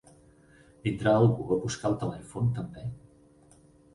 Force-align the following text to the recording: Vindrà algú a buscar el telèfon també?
Vindrà 0.85 1.11
algú 1.17 1.43
a 1.55 1.59
buscar 1.65 1.91
el 1.91 1.97
telèfon 2.05 2.49
també? 2.57 2.87